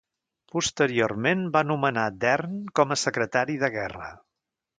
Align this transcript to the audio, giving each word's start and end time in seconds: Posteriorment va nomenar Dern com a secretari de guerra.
Posteriorment 0.53 1.43
va 1.57 1.63
nomenar 1.73 2.07
Dern 2.25 2.57
com 2.81 2.95
a 2.95 2.99
secretari 3.03 3.61
de 3.67 3.71
guerra. 3.79 4.11